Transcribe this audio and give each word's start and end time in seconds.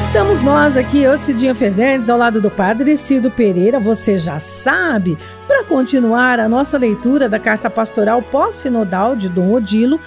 Estamos 0.00 0.42
nós 0.42 0.78
aqui, 0.78 1.02
eu, 1.02 1.16
Cidinha 1.18 1.54
Fernandes, 1.54 2.08
ao 2.08 2.16
lado 2.16 2.40
do 2.40 2.50
Padre 2.50 2.96
Cido 2.96 3.30
Pereira, 3.30 3.78
você 3.78 4.16
já 4.16 4.40
sabe, 4.40 5.16
para 5.46 5.62
continuar 5.62 6.40
a 6.40 6.48
nossa 6.48 6.78
leitura 6.78 7.28
da 7.28 7.38
carta 7.38 7.68
pastoral 7.68 8.22
pós-sinodal 8.22 9.14
de 9.14 9.28
Dom 9.28 9.52
Odilo, 9.52 10.00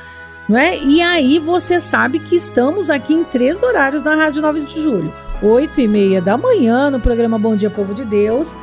não 0.50 0.58
é? 0.58 0.76
E 0.80 1.00
aí 1.00 1.38
você 1.38 1.80
sabe 1.80 2.18
que 2.18 2.36
estamos 2.36 2.90
aqui 2.90 3.14
em 3.14 3.24
três 3.24 3.62
horários 3.62 4.02
na 4.02 4.16
Rádio 4.16 4.42
9 4.42 4.62
de 4.62 4.82
Julho. 4.82 5.14
8 5.44 5.80
e 5.80 5.88
meia 5.88 6.20
da 6.20 6.38
manhã 6.38 6.90
no 6.90 7.00
programa 7.00 7.38
Bom 7.38 7.56
Dia 7.56 7.70
Povo 7.70 7.94
de 7.94 8.04
Deus, 8.04 8.58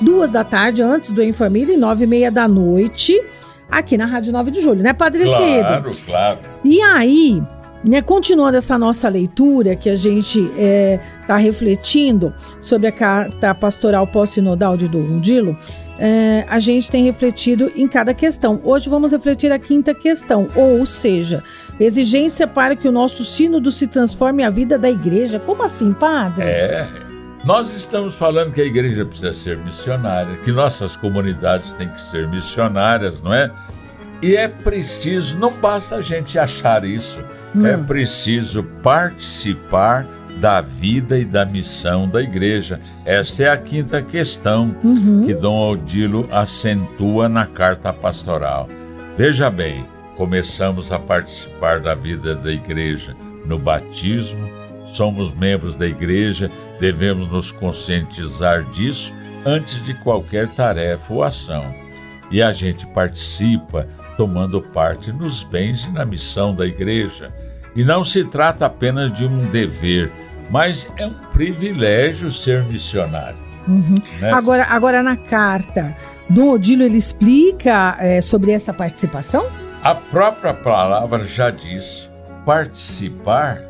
duas 0.00 0.30
da 0.30 0.44
tarde 0.44 0.82
antes 0.82 1.12
do 1.12 1.22
Em 1.22 1.32
Família 1.32 1.74
e 1.74 1.76
nove 1.76 2.04
e 2.04 2.08
meia 2.08 2.32
da 2.32 2.48
noite 2.48 3.22
aqui 3.70 3.98
na 3.98 4.06
Rádio 4.06 4.32
9 4.32 4.50
de 4.50 4.62
Julho, 4.62 4.82
né, 4.82 4.94
Padre 4.94 5.24
claro, 5.24 5.44
Cido? 5.44 5.60
Claro, 5.60 5.96
claro. 6.06 6.38
E 6.64 6.80
aí, 6.80 7.42
né, 7.84 8.02
continuando 8.02 8.56
essa 8.56 8.78
nossa 8.78 9.08
leitura 9.08 9.76
que 9.76 9.88
a 9.88 9.94
gente 9.94 10.40
está 10.40 10.58
é, 10.58 11.00
tá 11.26 11.36
refletindo 11.36 12.34
sobre 12.60 12.88
a 12.88 12.92
carta 12.92 13.54
pastoral 13.54 14.06
pós-sinodal 14.06 14.76
de 14.76 14.88
Dom 14.88 15.20
Dilo, 15.20 15.56
é, 15.98 16.44
a 16.48 16.58
gente 16.58 16.90
tem 16.90 17.04
refletido 17.04 17.72
em 17.74 17.88
cada 17.88 18.14
questão. 18.14 18.60
Hoje 18.62 18.88
vamos 18.88 19.12
refletir 19.12 19.50
a 19.50 19.58
quinta 19.58 19.92
questão, 19.94 20.48
ou 20.54 20.86
seja, 20.86 21.42
exigência 21.78 22.46
para 22.46 22.76
que 22.76 22.88
o 22.88 22.92
nosso 22.92 23.24
sínodo 23.24 23.72
se 23.72 23.86
transforme 23.86 24.44
a 24.44 24.50
vida 24.50 24.78
da 24.78 24.88
igreja. 24.88 25.40
Como 25.40 25.62
assim, 25.62 25.92
padre? 25.92 26.44
É, 26.44 26.88
nós 27.44 27.74
estamos 27.76 28.14
falando 28.14 28.52
que 28.52 28.60
a 28.60 28.64
igreja 28.64 29.04
precisa 29.04 29.32
ser 29.32 29.58
missionária, 29.58 30.36
que 30.44 30.52
nossas 30.52 30.96
comunidades 30.96 31.72
têm 31.74 31.88
que 31.88 32.00
ser 32.00 32.28
missionárias, 32.28 33.20
não 33.22 33.34
é? 33.34 33.50
E 34.22 34.36
é 34.36 34.48
preciso, 34.48 35.38
não 35.38 35.52
basta 35.52 35.96
a 35.96 36.00
gente 36.00 36.38
achar 36.38 36.84
isso, 36.84 37.20
hum. 37.54 37.64
é 37.64 37.76
preciso 37.76 38.64
participar 38.82 40.06
da 40.40 40.60
vida 40.60 41.18
e 41.18 41.24
da 41.24 41.44
missão 41.44 42.08
da 42.08 42.22
igreja. 42.22 42.78
Esta 43.04 43.44
é 43.44 43.48
a 43.48 43.56
quinta 43.56 44.02
questão 44.02 44.74
uhum. 44.82 45.24
que 45.26 45.34
Dom 45.34 45.72
Odilo 45.72 46.28
acentua 46.30 47.28
na 47.28 47.46
carta 47.46 47.92
pastoral. 47.92 48.68
Veja 49.16 49.50
bem, 49.50 49.84
começamos 50.16 50.92
a 50.92 50.98
participar 50.98 51.80
da 51.80 51.94
vida 51.94 52.34
da 52.34 52.52
igreja 52.52 53.14
no 53.44 53.58
batismo, 53.58 54.48
somos 54.92 55.32
membros 55.32 55.74
da 55.74 55.86
igreja, 55.86 56.48
devemos 56.78 57.28
nos 57.30 57.50
conscientizar 57.50 58.64
disso 58.70 59.12
antes 59.44 59.82
de 59.84 59.94
qualquer 59.94 60.48
tarefa 60.48 61.12
ou 61.12 61.22
ação. 61.22 61.64
E 62.30 62.42
a 62.42 62.52
gente 62.52 62.86
participa 62.88 63.88
tomando 64.18 64.60
parte 64.60 65.12
nos 65.12 65.44
bens 65.44 65.84
e 65.84 65.90
na 65.92 66.04
missão 66.04 66.52
da 66.52 66.66
igreja. 66.66 67.32
E 67.76 67.84
não 67.84 68.04
se 68.04 68.24
trata 68.24 68.66
apenas 68.66 69.14
de 69.14 69.24
um 69.24 69.46
dever, 69.46 70.10
mas 70.50 70.90
é 70.96 71.06
um 71.06 71.14
privilégio 71.32 72.30
ser 72.32 72.64
missionário. 72.64 73.38
Uhum. 73.68 73.94
Né? 74.20 74.32
Agora, 74.32 74.64
agora, 74.64 75.02
na 75.04 75.16
carta, 75.16 75.96
Dom 76.28 76.50
Odilo 76.50 76.82
ele 76.82 76.98
explica 76.98 77.96
é, 78.00 78.20
sobre 78.20 78.50
essa 78.50 78.72
participação? 78.74 79.46
A 79.84 79.94
própria 79.94 80.52
palavra 80.52 81.24
já 81.24 81.50
diz: 81.50 82.10
participar 82.44 83.62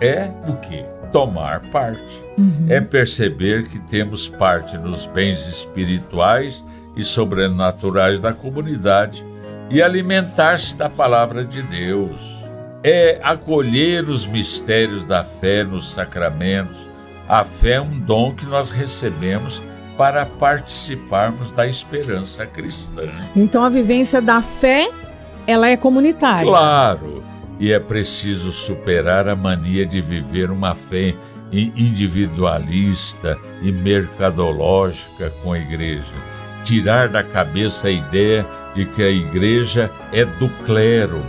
é 0.00 0.30
o 0.48 0.54
que? 0.56 0.82
Tomar 1.12 1.60
parte. 1.70 2.22
Uhum. 2.38 2.64
É 2.70 2.80
perceber 2.80 3.68
que 3.68 3.78
temos 3.80 4.26
parte 4.26 4.78
nos 4.78 5.04
bens 5.08 5.38
espirituais 5.48 6.64
e 6.96 7.04
sobrenaturais 7.04 8.18
da 8.20 8.32
comunidade 8.32 9.22
e 9.70 9.82
alimentar-se 9.82 10.76
da 10.76 10.88
palavra 10.88 11.44
de 11.44 11.62
Deus. 11.62 12.42
É 12.84 13.20
acolher 13.22 14.08
os 14.08 14.26
mistérios 14.26 15.04
da 15.06 15.22
fé 15.22 15.62
nos 15.62 15.92
sacramentos. 15.92 16.88
A 17.28 17.44
fé 17.44 17.74
é 17.74 17.80
um 17.80 17.98
dom 18.00 18.34
que 18.34 18.44
nós 18.44 18.70
recebemos 18.70 19.62
para 19.96 20.26
participarmos 20.26 21.50
da 21.50 21.66
esperança 21.66 22.44
cristã. 22.46 23.08
Então 23.36 23.64
a 23.64 23.68
vivência 23.68 24.20
da 24.20 24.42
fé, 24.42 24.90
ela 25.46 25.68
é 25.68 25.76
comunitária. 25.76 26.44
Claro. 26.44 27.22
E 27.60 27.72
é 27.72 27.78
preciso 27.78 28.50
superar 28.50 29.28
a 29.28 29.36
mania 29.36 29.86
de 29.86 30.00
viver 30.00 30.50
uma 30.50 30.74
fé 30.74 31.14
individualista 31.52 33.38
e 33.62 33.70
mercadológica 33.70 35.32
com 35.42 35.52
a 35.52 35.58
igreja. 35.58 36.14
Tirar 36.64 37.08
da 37.08 37.22
cabeça 37.22 37.88
a 37.88 37.90
ideia 37.90 38.46
de 38.74 38.86
que 38.86 39.02
a 39.02 39.10
igreja 39.10 39.90
é 40.12 40.24
do 40.24 40.48
clero, 40.64 41.22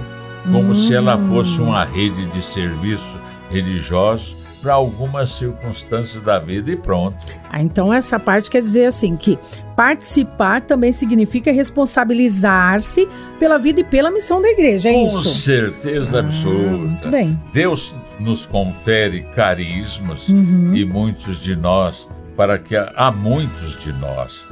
como 0.43 0.71
hum. 0.71 0.75
se 0.75 0.93
ela 0.93 1.17
fosse 1.17 1.61
uma 1.61 1.83
rede 1.83 2.25
de 2.27 2.43
serviço 2.43 3.19
religioso 3.49 4.43
para 4.63 4.73
algumas 4.73 5.31
circunstâncias 5.31 6.23
da 6.23 6.39
vida 6.39 6.71
e 6.71 6.77
pronto. 6.77 7.17
Ah, 7.51 7.61
então 7.61 7.93
essa 7.93 8.17
parte 8.17 8.49
quer 8.49 8.61
dizer 8.61 8.85
assim 8.85 9.17
que 9.17 9.37
participar 9.75 10.61
também 10.61 10.93
significa 10.93 11.51
responsabilizar-se 11.51 13.07
pela 13.37 13.59
vida 13.59 13.81
e 13.81 13.83
pela 13.83 14.09
missão 14.09 14.41
da 14.41 14.47
igreja, 14.47 14.89
é 14.89 14.93
Com 14.93 15.05
isso? 15.05 15.15
Com 15.15 15.23
certeza 15.23 16.17
ah, 16.17 16.19
absoluta. 16.21 17.09
Bem. 17.09 17.37
Deus 17.51 17.93
nos 18.19 18.45
confere 18.45 19.23
carismas 19.35 20.29
uhum. 20.29 20.71
e 20.73 20.85
muitos 20.85 21.41
de 21.41 21.57
nós 21.57 22.07
para 22.37 22.57
que 22.57 22.75
há 22.75 23.11
muitos 23.11 23.77
de 23.79 23.91
nós 23.93 24.45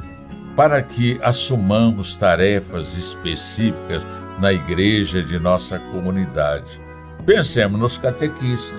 para 0.56 0.82
que 0.82 1.18
assumamos 1.22 2.14
tarefas 2.14 2.86
específicas 2.96 4.04
na 4.38 4.52
igreja 4.52 5.22
de 5.22 5.38
nossa 5.38 5.78
comunidade. 5.78 6.80
Pensemos 7.24 7.80
nos 7.80 7.98
catequistas, 7.98 8.78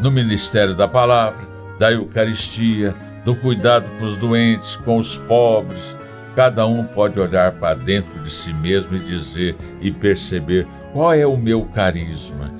no 0.00 0.10
ministério 0.10 0.74
da 0.74 0.88
palavra, 0.88 1.46
da 1.78 1.92
Eucaristia, 1.92 2.94
do 3.24 3.34
cuidado 3.36 3.90
com 3.98 4.04
os 4.04 4.16
doentes, 4.16 4.76
com 4.76 4.98
os 4.98 5.18
pobres. 5.18 5.96
Cada 6.34 6.66
um 6.66 6.84
pode 6.84 7.20
olhar 7.20 7.52
para 7.52 7.76
dentro 7.76 8.20
de 8.20 8.30
si 8.30 8.52
mesmo 8.54 8.96
e 8.96 9.00
dizer 9.00 9.56
e 9.80 9.92
perceber 9.92 10.66
qual 10.92 11.14
é 11.14 11.26
o 11.26 11.36
meu 11.36 11.64
carisma, 11.66 12.52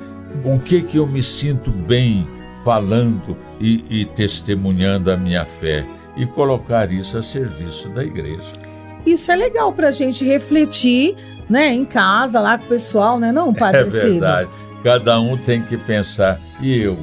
o 0.45 0.59
que 0.59 0.83
que 0.83 0.99
eu 0.99 1.07
me 1.07 1.23
sinto 1.23 1.71
bem 1.71 2.27
falando 2.65 3.37
e, 3.61 3.85
e 3.89 4.05
testemunhando 4.05 5.11
a 5.11 5.17
minha 5.17 5.45
fé 5.45 5.87
e 6.17 6.27
colocar 6.27 6.91
isso 6.91 7.19
a 7.19 7.23
serviço 7.23 7.89
da 7.89 8.05
igreja. 8.05 8.53
Isso 9.05 9.33
é 9.33 9.37
legal 9.37 9.73
para 9.73 9.89
a 9.89 9.93
gente 9.93 10.25
refletir, 10.25 11.17
né, 11.49 11.73
em 11.73 11.85
casa, 11.85 12.41
lá 12.41 12.57
com 12.57 12.65
o 12.65 12.69
pessoal, 12.69 13.19
né, 13.19 13.33
não, 13.33 13.53
Padre 13.53 13.81
É 13.83 13.85
verdade. 13.85 14.51
Cada 14.85 15.21
um 15.21 15.37
tem 15.37 15.63
que 15.63 15.77
pensar, 15.77 16.39
e 16.61 16.81
eu, 16.81 16.99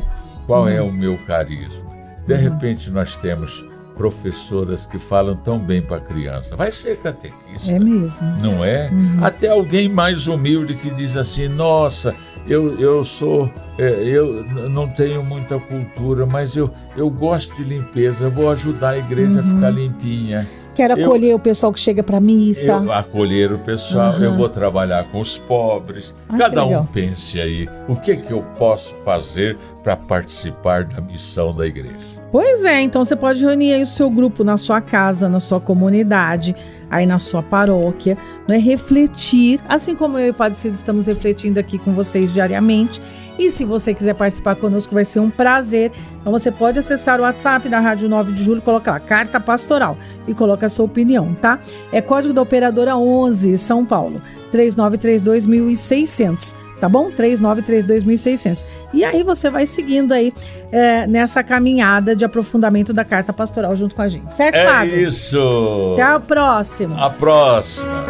qual 0.46 0.68
é 0.68 0.82
o 0.82 0.92
meu 0.92 1.18
carisma? 1.26 1.90
De 2.26 2.34
uhum. 2.34 2.40
repente 2.40 2.90
nós 2.90 3.16
temos 3.18 3.66
professoras 4.00 4.86
que 4.86 4.98
falam 4.98 5.36
tão 5.36 5.60
bem 5.60 5.82
para 5.82 5.98
a 5.98 6.00
criança. 6.00 6.56
Vai 6.56 6.72
ser 6.72 6.98
catequista. 6.98 7.70
É 7.70 7.78
mesmo. 7.78 8.38
Não 8.42 8.64
é? 8.64 8.90
Uhum. 8.90 9.20
Até 9.22 9.50
alguém 9.50 9.90
mais 9.90 10.26
humilde 10.26 10.76
que 10.76 10.90
diz 10.90 11.18
assim: 11.18 11.50
nossa, 11.50 12.16
eu, 12.50 12.80
eu 12.80 13.06
sou, 13.06 13.50
é, 13.78 14.02
eu 14.04 14.44
não 14.70 14.88
tenho 14.88 15.24
muita 15.24 15.60
cultura, 15.60 16.26
mas 16.26 16.56
eu, 16.56 16.70
eu 16.98 17.10
gosto 17.10 17.56
de 17.56 17.64
limpeza, 17.64 18.26
eu 18.26 18.32
vou 18.32 18.50
ajudar 18.50 18.90
a 18.90 18.98
igreja 18.98 19.40
uhum. 19.40 19.40
a 19.40 19.44
ficar 19.44 19.70
limpinha. 19.70 20.50
Quero 20.74 20.94
acolher 20.94 21.32
eu, 21.32 21.38
o 21.38 21.40
pessoal 21.40 21.74
que 21.74 21.80
chega 21.80 22.02
para 22.02 22.20
missa. 22.20 22.72
Eu 22.72 22.92
acolher 22.92 23.52
o 23.52 23.60
pessoal, 23.60 24.14
uhum. 24.14 24.24
eu 24.24 24.36
vou 24.36 24.50
trabalhar 24.50 25.04
com 25.12 25.20
os 25.20 25.38
pobres. 25.38 26.16
Ah, 26.28 26.38
Cada 26.38 26.66
um 26.66 26.86
pense 26.86 27.40
aí, 27.40 27.70
o 27.88 27.96
que, 27.96 28.18
que 28.18 28.32
eu 28.32 28.42
posso 28.58 28.96
fazer 29.04 29.58
para 29.84 29.96
participar 29.96 30.86
da 30.86 31.02
missão 31.02 31.54
da 31.54 31.68
igreja? 31.68 32.19
Pois 32.32 32.64
é, 32.64 32.82
então 32.82 33.04
você 33.04 33.16
pode 33.16 33.44
reunir 33.44 33.74
aí 33.74 33.82
o 33.82 33.88
seu 33.88 34.08
grupo 34.10 34.44
na 34.44 34.56
sua 34.56 34.80
casa, 34.80 35.28
na 35.28 35.40
sua 35.40 35.60
comunidade, 35.60 36.56
aí 36.90 37.04
na 37.04 37.18
sua 37.18 37.42
paróquia, 37.42 38.16
não 38.48 38.54
é 38.54 38.60
refletir, 38.60 39.60
assim 39.68 39.96
como 39.96 40.20
eu 40.20 40.28
e 40.28 40.30
o 40.30 40.34
Padre 40.34 40.56
Cid 40.56 40.76
estamos 40.76 41.08
refletindo 41.08 41.60
aqui 41.60 41.80
com 41.80 41.92
vocês 41.92 42.32
diariamente. 42.32 43.02
E 43.40 43.50
se 43.50 43.64
você 43.64 43.94
quiser 43.94 44.14
participar 44.16 44.58
conosco, 44.58 44.94
vai 44.94 45.06
ser 45.06 45.22
um 45.22 45.30
prazer. 45.30 45.92
Então 46.20 46.32
você 46.32 46.52
pode 46.52 46.78
acessar 46.78 47.20
o 47.20 47.24
WhatsApp 47.24 47.70
da 47.70 47.80
Rádio 47.80 48.10
9 48.10 48.34
de 48.34 48.44
Julho, 48.44 48.62
colocar 48.62 48.92
lá, 48.92 49.00
carta 49.00 49.40
pastoral 49.40 49.98
e 50.28 50.34
coloca 50.34 50.66
a 50.66 50.70
sua 50.70 50.86
opinião, 50.86 51.34
tá? 51.36 51.58
É 51.92 52.02
código 52.02 52.34
da 52.34 52.42
operadora 52.42 52.98
11, 52.98 53.58
São 53.58 53.86
Paulo, 53.86 54.22
3932 54.52 55.48
1600. 55.48 56.54
Tá 56.80 56.90
bom? 56.90 57.12
3932.600. 57.12 58.66
E 58.94 59.04
aí 59.04 59.24
você 59.24 59.50
vai 59.50 59.66
seguindo 59.66 60.14
aí 60.14 60.34
é, 60.72 61.06
nessa 61.08 61.44
caminhada 61.44 62.16
de 62.16 62.26
aprofundamento 62.26 62.94
da 62.94 63.04
carta 63.04 63.34
pastoral 63.34 63.76
junto 63.76 63.96
com 63.96 64.02
a 64.02 64.08
gente, 64.10 64.36
certo, 64.36 64.56
É 64.56 64.86
isso. 64.86 65.94
Até 65.94 66.04
a 66.04 66.20
próxima. 66.20 67.06
A 67.06 67.10
próxima. 67.10 68.06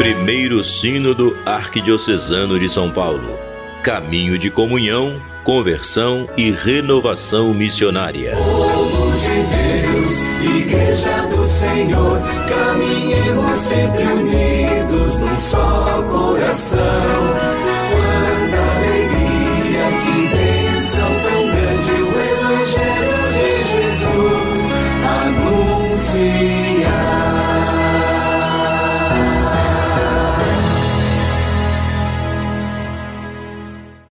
Primeiro 0.00 0.64
Sínodo 0.64 1.36
Arquidiocesano 1.44 2.58
de 2.58 2.70
São 2.70 2.90
Paulo. 2.90 3.38
Caminho 3.82 4.38
de 4.38 4.50
comunhão, 4.50 5.20
conversão 5.44 6.26
e 6.38 6.50
renovação 6.50 7.52
missionária. 7.52 8.34
Povo 8.34 9.12
de 9.18 9.28
Deus, 9.28 10.56
Igreja 10.56 11.26
do 11.28 11.44
Senhor, 11.44 12.18
caminhemos 12.48 13.58
sempre 13.58 14.04
unidos 14.04 15.18
num 15.20 15.36
só 15.36 15.69
coração. 16.04 17.19